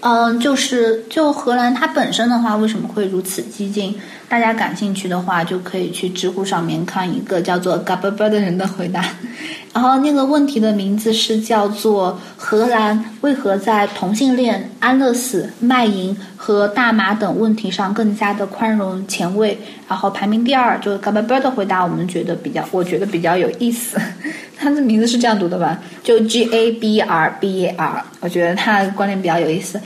[0.00, 3.94] 嗯，就是就荷兰它本身的话，为什么会如此激进？
[4.28, 9.02] 大家感兴趣的话，就可以去知乎上面看一个叫做 g a b b 的人的回答。
[9.72, 19.56] 然后那个问题的名字是叫做“荷兰为何在同性恋、安乐死、卖淫和大麻等问题上更加的宽容前卫”。
[19.88, 23.98] 然后排名第二，就 g a b b 的回答，我们觉得比较，我觉得比较有意思。
[24.58, 25.78] 他的名字是这样读的吧？
[26.02, 29.80] 就 G A B R B A R，我觉得他的观点比较有意思。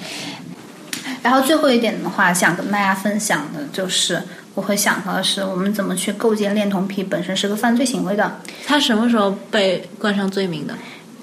[1.23, 4.21] 然后最后一点的话，想跟大家分享的就是，
[4.55, 8.41] 我会想到的是，我们怎么去构建恋童癖本身是个犯罪行为的。
[8.67, 10.75] 他什么时候被冠上罪名的？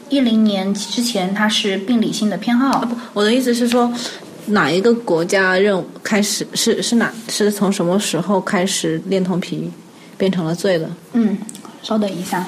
[0.07, 2.79] 一零年之前，他是病理性的偏好。
[2.79, 3.93] 不，我的意思是说，
[4.47, 9.69] 哪一个国家认开始是是哪是从什么时候开始恋童癖
[10.17, 10.89] 变成了罪的？
[11.13, 11.37] 嗯，
[11.83, 12.43] 稍等一下。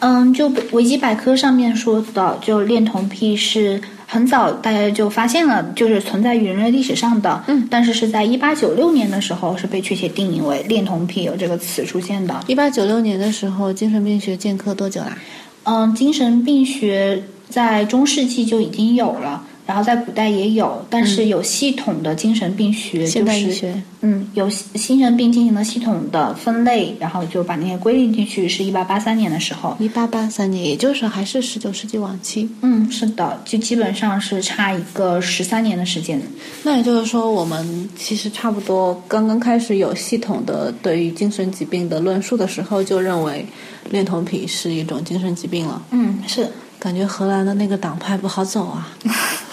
[0.00, 7.42] 嗯，就维基百科上面说的，就恋童癖是很早大家就发现了，就是存在于人类历史上的。
[7.46, 12.38] 嗯，但是是在一八九六年的时候是被确切定义为恋童癖有这个词出现的。
[12.46, 15.16] 一八九六年的时候，精神病学建科多久啦？
[15.64, 29.74] 嗯，精神病学在中世纪就已经有了，然后在古代也有，但是有系统的精神病学，现代医就是学，嗯，有精神病进行了系统的分类，然后就把那些规定进去，是一八八三年的时候。
[29.80, 32.46] 一八八三年，也就是还是十九世纪晚期。
[32.60, 36.20] 嗯，是的，就基本上是差一个十三年的时间。
[36.62, 43.46] 那也就是说，我们其实差不多刚刚开始有系统的对于精神疾病的论述的时候，就认为
[43.90, 45.82] 恋童癖是一种精神疾病了。
[45.90, 46.46] 嗯，是。
[46.76, 48.94] 感觉荷兰的那个党派不好走啊。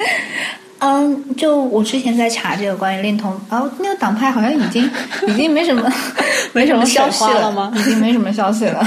[0.82, 4.90] 嗯，就我之前在查这个关于恋童，哦，那个党派好像已经
[5.28, 5.92] 已经没什么
[6.54, 8.82] 没什么消息了吗 已经没什么消息了。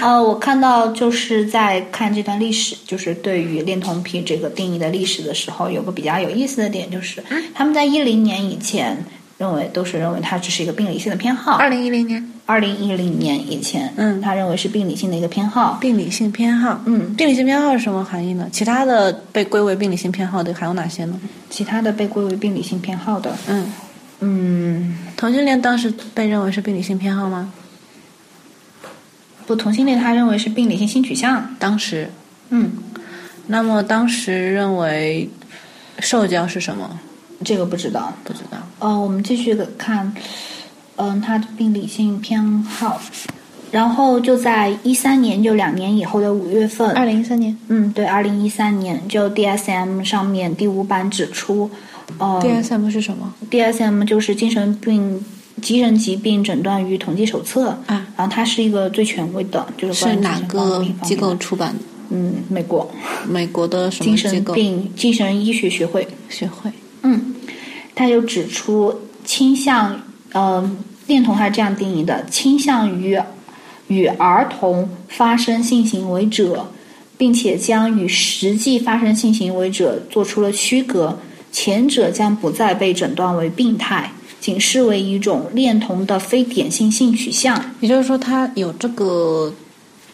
[0.00, 7.20] 呃，我看到就是在看这段历史，就是对于恋童癖这个定义的历史的时候，有个比较有意思的点，就是
[7.52, 9.04] 他们在一零年以前
[9.42, 11.56] 认为都是认为它只是一个病理性的偏好。
[11.56, 15.78] 二零一零年，二零一零年以前，嗯他认为是病理性的一个偏好。
[15.80, 16.80] 病理性偏好。
[16.84, 18.46] 嗯，病理性偏好是什么含义呢？
[18.52, 21.20] 其他的被归为病理性偏好的还有哪些呢？
[21.50, 23.72] 其他的被归为病理性偏好的，嗯，
[24.20, 27.52] 嗯，同性恋当时被认为是病理性偏好吗？
[29.44, 31.52] 不，同性恋他认为是病理性性取向。
[31.58, 32.08] 当时，
[32.50, 32.70] 嗯，
[33.48, 35.28] 那么当时认为
[35.98, 37.00] 受教是什么？
[37.44, 38.12] 这个不知道。
[38.24, 38.58] 不知道。
[38.78, 40.14] 呃，我们继续看，
[40.96, 43.00] 嗯、他的病理性偏好，
[43.70, 51.70] 然后就在一三年，就两年以后的五月份，二零一三年嗯，对，二零一三年，就 DSM 上面第五版指出，
[52.18, 55.24] 呃，DSM 是什么？DSM 就是精神病。
[55.60, 61.36] 精神疾病诊断与统计手册啊，然后它是一个最权威的，就是是关于哪个机构？
[61.36, 61.78] 出版的？
[62.08, 62.90] 嗯，美国
[63.28, 64.54] 美国的什么精神机构？
[64.54, 66.08] 病精神医学学会。
[66.28, 66.72] 学会。
[67.02, 67.34] 嗯，
[67.94, 70.00] 他又指出倾向，
[70.32, 70.70] 呃，
[71.06, 73.18] 恋童他是这样定义的：倾向于
[73.88, 76.68] 与儿童发生性行为者，
[77.18, 81.18] 并且将与实际发生性行为者做出了区隔，
[81.50, 84.10] 前者将不再被诊断为病态，
[84.40, 87.62] 仅视为一种恋童的非典型性取向。
[87.80, 89.52] 也就是说，他有这个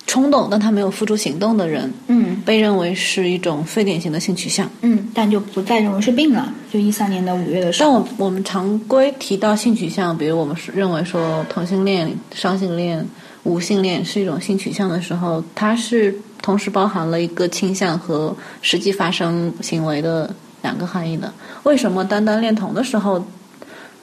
[0.09, 4.69] 冲动，但他没有付诸行动的人，嗯被认为是一种非典型的性取向。
[4.81, 6.51] 嗯，但就不再认为是病了。
[6.73, 13.07] 就一三年的五月的时候，但我我们常规提到性取向，比如我们是认为说同性恋、双性恋、
[13.43, 21.31] 无性恋是一种性取向的时候，它是同时包含了一个倾向和实际发生行为的两个含义的。
[21.65, 23.23] 为什么单单恋童的时候，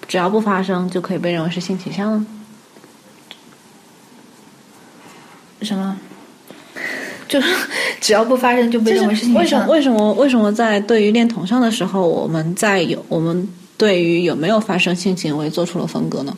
[0.07, 2.25] 只要不发生就可以被认为是性取向呢？
[5.61, 5.97] 什么？
[7.27, 7.47] 就是
[7.99, 9.65] 只要不发生就被认为是为什么？
[9.67, 10.13] 为什么？
[10.13, 16.35] 为什么在对于恋童上的时候，我们在有我们对于有没有发生性行为做出了分割呢？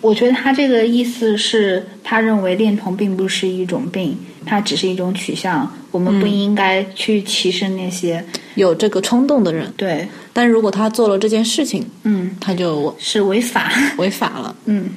[0.00, 4.14] 我觉得他这个意思是，他认为恋童并不是一种病，
[4.44, 5.66] 它只是一种取向。
[5.90, 8.22] 我们不应该去歧视那些、
[8.56, 13.72] 有这个冲动的人，对，但如果他做了这件事情，嗯，他就是违法。
[13.96, 14.90] 违法了，嗯，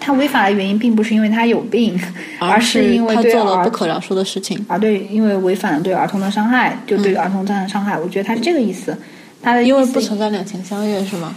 [0.00, 1.98] 他违法的原因并不是因为他有病，
[2.38, 4.64] 而是因为他做了不可饶恕的事情。
[4.68, 7.98] 而对，因为违反了对儿童的伤害，就对儿童造成伤害。
[7.98, 8.96] 我觉得他是这个意思。
[9.42, 11.34] 他的意思因为不存在两情相悦，是吗？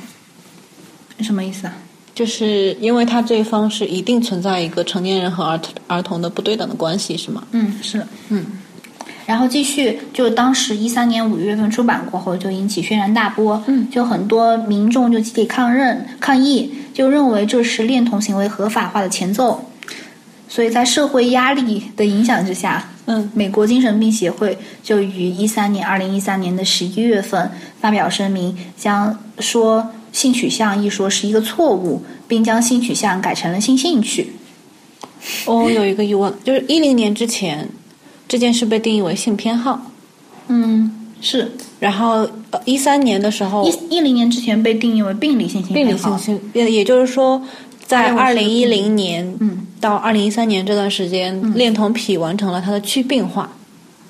[1.19, 1.73] 什么意思啊？
[2.15, 7.43] 就是因为他这一方是一定存在一个成年人和儿儿童的不对等的关系，是吗？
[7.51, 8.05] 嗯，是。
[8.29, 8.45] 嗯。
[9.31, 13.63] 然后继续，就当时一三年五月份出版过后，就引起轩然大波。
[13.65, 19.63] 嗯，就很多民众就集体抗认抗议，就认为这是恋童行为合法化的前奏。
[20.49, 34.33] 所以在社会压力的影响之下，嗯，美国精神病协会就于一三年二零一三年的十一月份发表声明，将说性取向一说是一个错误，并将性取向改成了性兴趣。
[35.45, 37.69] 我有一个疑问，就是一零年之前，
[38.31, 39.77] 这件事被定义为性偏好，
[40.47, 40.89] 嗯，
[41.19, 42.25] 是然后
[42.63, 47.41] 一三年的时候，一一零年之前被定义为病理性性病理性性，也也就是说，
[47.85, 53.51] 在二零一零年嗯到二零一三年这段时间，恋童癖完成了它的去病化。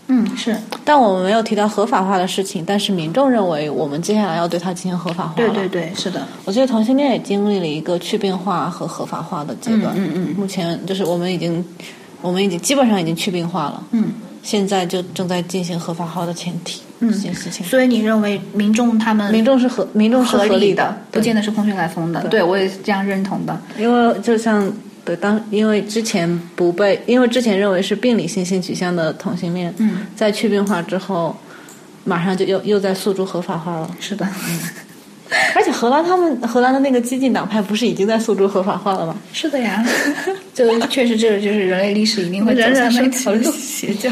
[0.06, 0.56] 嗯，是
[0.86, 5.34] 但我们没有提到合法化的事情，但是民众认为我们接下来要对它进行合法化。
[5.36, 9.96] 对对对，是的，我觉得同性恋也经历了一个去病化和合法化的阶段。
[9.96, 11.66] 嗯嗯嗯目前就是我们已经，
[12.22, 13.84] 我们已经基本上已经去病化了。
[13.92, 14.10] 嗯，
[14.44, 16.82] 现在就正在进行合法化的前提。
[17.04, 22.22] 嗯这件事情，所以你认为民众他们民众是合民众是合理的，不见得是空穴来风的。
[22.28, 23.60] 对我也是这样认同的。
[23.76, 24.72] 因为就像
[25.04, 31.36] 对当因为之前不被，因为之前认为是病理性性取向的同性恋，嗯，在去病化之后，
[32.04, 33.90] 马上就又又在诉诸合法化了。
[34.00, 34.28] 是的，
[35.56, 39.16] 而且荷兰他们荷兰的那个激进党派不是已经在诉诸合法化了吗？
[39.32, 39.84] 是的呀，
[40.54, 43.52] 就确实这个就是人类历史一定会走向那条路。
[43.52, 44.10] 邪教。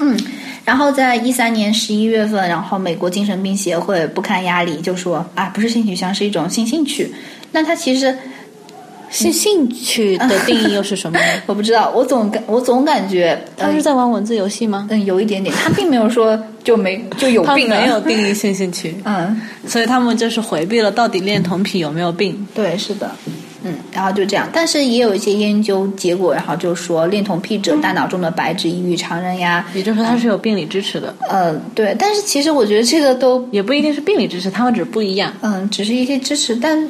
[0.00, 0.16] 嗯，
[0.64, 7.12] 然后在一三年十一月份，然后美国精神病协会不堪压力就说啊，不是性取向，是一种性兴趣。
[7.50, 8.14] 那它其实
[9.10, 11.24] 性兴趣的定义又是什么呢？
[11.46, 14.86] 我不知道，我总感我总感觉他是在玩文字游戏吗？
[14.90, 22.46] 嗯，有一点点，他并没有说就没就有病没有定义性兴趣， 嗯，所以他们就是回避了到底恋童癖有没有病。
[22.54, 23.10] 对，是的，
[23.64, 31.14] 嗯，然后就这样，但是也有一些研究结果，然后就说恋童癖者大脑中的白质异于常人呀，也就是说他是有病理支持的。
[31.28, 35.32] 呃，对，但是其实我觉得这个都也不一定是病理支持，他们只是不一样。
[35.40, 36.86] 嗯，只是一些支持，但。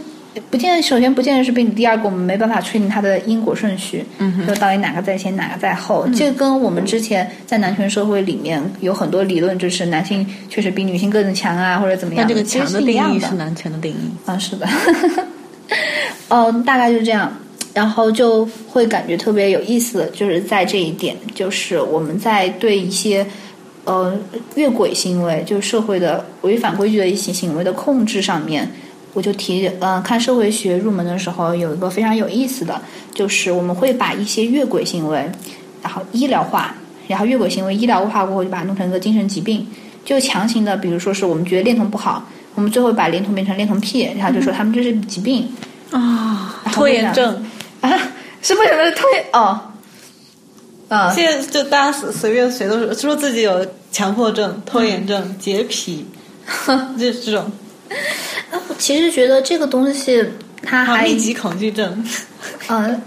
[0.50, 1.74] 不见，首先不见得是病。
[1.74, 6.06] 第二个，我们没办法确定它的因果顺序，嗯，就到底哪个在前，哪个在后。
[6.14, 12.28] 这跟我们之前在男权社会里面有很多理论，就是男性确实比女性更强啊，或者怎么样。
[12.28, 14.68] 这个强的定义是男权的定义啊，是的。
[16.28, 17.32] 嗯，大概就这样，
[17.74, 23.26] 然后就会感觉特别有意思，就是在这一点，就是我们在对一些
[23.84, 24.16] 呃
[24.54, 28.70] 越轨行为，就是社会的违反规矩的一些行为的控制上面。
[29.14, 32.80] 我就提，嗯，看社会学入门的时候，有一个非常有意思的，
[33.14, 35.28] 就是我们会把一些越轨行为，
[35.82, 36.74] 然后医疗化，
[37.08, 39.66] 然后越轨行为医疗化过后，就把它弄成一个精神疾病，
[40.04, 45.48] 就强行的，比如说是我们觉得恋童不好，我们最后把恋童变成恋童癖，然后就说他们这是疾病
[45.90, 47.44] 啊，拖延症
[47.80, 47.90] 啊，
[48.42, 49.24] 是为什么是拖延？
[49.32, 49.60] 哦，
[50.88, 56.06] 啊，现在就大家随随便谁都说自己有强迫症、拖延症、洁癖，
[56.98, 57.50] 就这种。
[58.50, 60.24] 那 我其实觉得这个东西，
[60.62, 62.04] 它还密集恐惧症，
[62.68, 63.00] 嗯，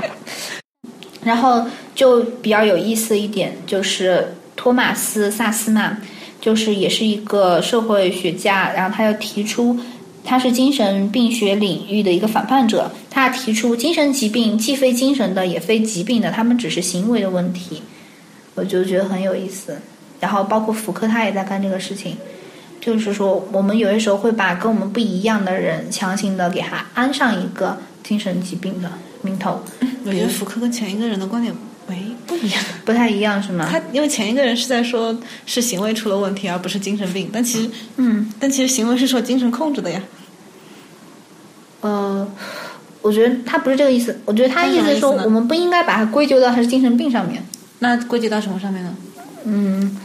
[1.23, 1.65] 然后
[1.95, 5.97] 就比较有意思一点，就是托马斯·萨斯曼，
[6.39, 9.79] 就是也是一个社会学家，然后他又提出，
[10.23, 17.81] 他是精神病学领域的一个反叛者，他提出精神疾病既非精神的，也非疾病的，他们只是行为的问题，
[18.55, 19.79] 我就觉得很有意思。
[20.19, 22.15] 然后包括福柯，他也在干这个事情。
[22.81, 29.63] 就是说，我们有些时候会把跟我们不一样的人强行的给他安上一个精神疾病的名头。
[30.03, 31.55] 我觉得福柯跟前一个人的观点
[31.87, 33.67] 没不一样，不太一样是吗？
[33.69, 35.15] 他因为前一个人是在说
[35.45, 37.29] 是行为出了问题，而不是精神病。
[37.31, 40.01] 但其实，嗯，但其实行为是受精神控制的呀。
[41.81, 42.27] 呃，
[43.03, 44.19] 我觉得他不是这个意思。
[44.25, 47.45] 我觉得他意思是说，我们不应该把它归咎到他是精神病上面。
[47.77, 48.95] 那归结到什么上面呢？
[49.45, 49.97] 嗯。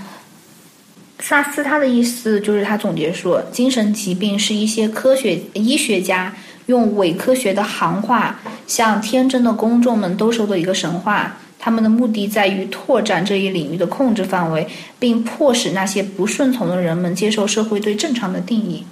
[1.19, 6.35] 萨斯他的意思就是，他总结说，精神疾病是一些科学医学家
[6.67, 11.39] 用伪科学的行话，向天真的公众们兜售的一个神话。
[11.59, 18.85] 他们的目的在于拓展这一领域的控制范围，并迫使那些不顺从的人们接受社会对正常的定义。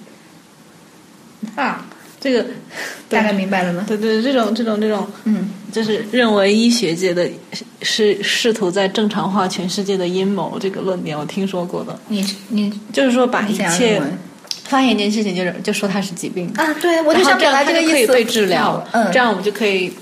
[1.55, 1.84] 啊。
[2.25, 2.43] 这个
[3.07, 3.85] 大概明白了吗？
[3.87, 7.29] 对对，这种这种这种，嗯，就是认为医学界的
[7.83, 11.95] 是试图在正常化全世界的阴谋，这个论点我听说过的。
[12.09, 14.01] 你你就是说把一切
[14.65, 16.73] 发现一件事情，就是就说它是疾病啊？
[16.81, 17.93] 对，我就想表达这个意思。
[17.93, 19.93] 可以被治疗，嗯，这样我们就可以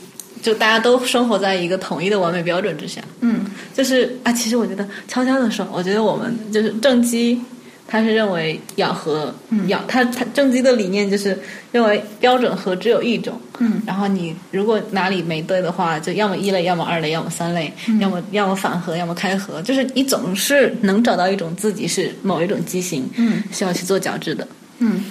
[0.41, 3.03] 就大家都生活在一个统一的完美标准之下。
[3.18, 3.45] 嗯，
[3.75, 7.43] 就是啊，其实我觉得悄悄的说，我觉得我们就是正畸。
[7.93, 9.30] 他是认为咬合
[9.66, 11.38] 咬他他正畸的理念就是
[11.72, 17.70] 认为标准和只有一种，嗯，然后你如果哪里没对的话，就要么一类，要么二类，要么三类，
[18.01, 25.05] 要么要么反合，要么开合，就是你总是能找到一种自己是某一种畸形，嗯，需要去做矫治的，嗯，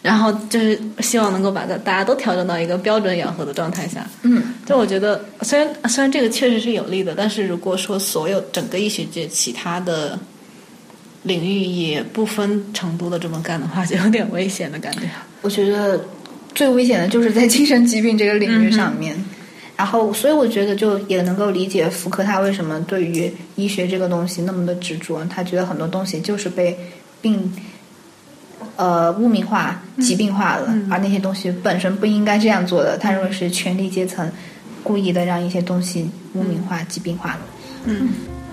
[0.00, 10.16] 然后就是希望能够把大大家都调整到一个标准咬合的状态下，嗯，就我觉得虽然虽然这个确实是有利的，但是如果说所有整个医学界其他的。
[11.24, 15.02] 领域也不分程度的这么干的话，就有点危险的感觉。
[15.40, 16.04] 我觉得
[16.54, 19.16] 最危险的就是在精神疾病这个领域上面。
[19.74, 25.24] 然后，所以我觉得就也能够理解福柯他为什么对于医学这个东西那么的执着。
[25.24, 26.78] 他觉得很多东西就是被
[27.20, 27.52] 病
[28.76, 32.96] 呃污名化、疾病化了，而那些东西本身不应该这样做的。
[32.96, 34.30] 他认为是权力阶层
[34.84, 37.40] 故意的让一些东西污名化、疾病化了。
[37.86, 38.08] 嗯。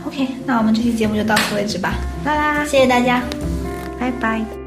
[0.06, 1.94] OK，那我们这期节目就到此为止吧。
[2.24, 3.22] 拜拜，谢谢大家，
[4.00, 4.59] 拜拜。